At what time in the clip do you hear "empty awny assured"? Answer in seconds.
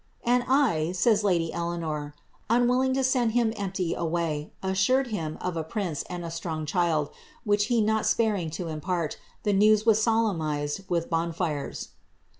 3.55-5.09